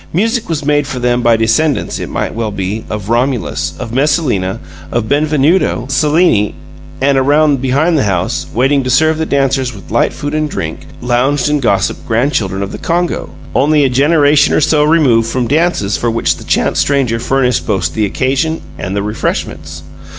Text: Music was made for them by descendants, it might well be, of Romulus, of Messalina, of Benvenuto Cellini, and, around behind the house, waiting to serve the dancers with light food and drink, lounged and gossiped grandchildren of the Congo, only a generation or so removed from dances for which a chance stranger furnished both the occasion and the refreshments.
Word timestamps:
Music 0.13 0.49
was 0.49 0.65
made 0.65 0.87
for 0.87 0.97
them 0.97 1.21
by 1.21 1.37
descendants, 1.37 1.99
it 1.99 2.09
might 2.09 2.33
well 2.33 2.49
be, 2.49 2.83
of 2.89 3.07
Romulus, 3.07 3.73
of 3.77 3.93
Messalina, 3.93 4.59
of 4.91 5.07
Benvenuto 5.07 5.85
Cellini, 5.91 6.55
and, 6.99 7.19
around 7.19 7.61
behind 7.61 7.95
the 7.95 8.05
house, 8.05 8.47
waiting 8.51 8.83
to 8.83 8.89
serve 8.89 9.19
the 9.19 9.27
dancers 9.27 9.75
with 9.75 9.91
light 9.91 10.11
food 10.11 10.33
and 10.33 10.49
drink, 10.49 10.87
lounged 11.01 11.49
and 11.49 11.61
gossiped 11.61 12.03
grandchildren 12.07 12.63
of 12.63 12.71
the 12.71 12.79
Congo, 12.79 13.29
only 13.53 13.83
a 13.83 13.89
generation 13.89 14.55
or 14.55 14.59
so 14.61 14.83
removed 14.83 15.29
from 15.29 15.45
dances 15.47 15.97
for 15.97 16.09
which 16.09 16.33
a 16.33 16.43
chance 16.45 16.79
stranger 16.79 17.19
furnished 17.19 17.67
both 17.67 17.93
the 17.93 18.05
occasion 18.07 18.59
and 18.79 18.95
the 18.95 19.03
refreshments. 19.03 19.83